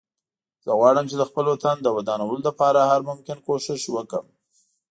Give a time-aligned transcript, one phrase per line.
[0.65, 4.25] زه غواړم چې د خپل وطن د ودانولو لپاره هر ممکن کوښښ وکړم